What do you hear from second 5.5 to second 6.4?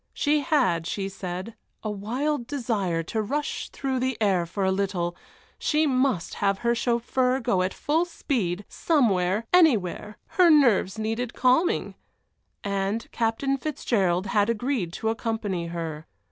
she must